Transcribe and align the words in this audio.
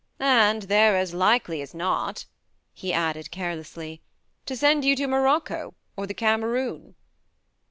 And 0.19 0.63
they're 0.63 0.97
as 0.97 1.13
likely 1.13 1.61
as 1.61 1.75
not," 1.75 2.25
he 2.73 2.91
added 2.91 3.29
carelessly, 3.29 4.01
"to 4.47 4.55
send 4.57 4.83
you 4.83 4.95
to 4.95 5.05
Morocco 5.05 5.75
or 5.95 6.07
the 6.07 6.15
Cameroon." 6.15 6.95